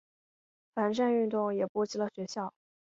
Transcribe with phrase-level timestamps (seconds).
[0.73, 2.55] 反战运动也波及了学校。